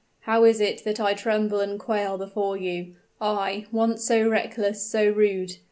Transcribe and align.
How 0.21 0.45
is 0.45 0.59
it 0.59 0.83
that 0.83 0.99
I 0.99 1.13
tremble 1.13 1.59
and 1.59 1.79
quail 1.79 2.17
before 2.17 2.57
you 2.57 2.95
I, 3.21 3.67
once 3.71 4.03
so 4.03 4.27
reckless, 4.27 4.83
so 4.83 5.07
rude. 5.11 5.57